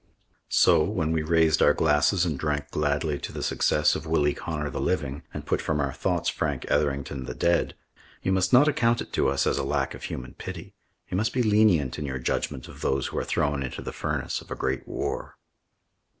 So, 0.49 0.83
when 0.83 1.11
we 1.11 1.21
raised 1.21 1.61
our 1.61 1.75
glasses 1.75 2.25
and 2.25 2.35
drank 2.35 2.71
gladly 2.71 3.19
to 3.19 3.31
the 3.31 3.43
success 3.43 3.95
of 3.95 4.07
Willie 4.07 4.33
Connor 4.33 4.71
the 4.71 4.81
living, 4.81 5.21
and 5.31 5.45
put 5.45 5.61
from 5.61 5.79
our 5.79 5.93
thoughts 5.93 6.27
Frank 6.27 6.65
Etherington 6.69 7.25
the 7.25 7.35
dead, 7.35 7.75
you 8.23 8.31
must 8.31 8.51
not 8.51 8.67
account 8.67 9.01
it 9.01 9.13
to 9.13 9.29
us 9.29 9.45
as 9.45 9.59
lack 9.59 9.93
of 9.93 10.05
human 10.05 10.33
pity. 10.33 10.73
You 11.11 11.17
must 11.17 11.33
be 11.33 11.43
lenient 11.43 11.99
in 11.99 12.05
your 12.07 12.17
judgment 12.17 12.67
of 12.67 12.81
those 12.81 13.05
who 13.05 13.17
are 13.19 13.23
thrown 13.23 13.61
into 13.61 13.83
the 13.83 13.93
furnace 13.93 14.41
of 14.41 14.49
a 14.49 14.55
great 14.55 14.87
war. 14.87 15.37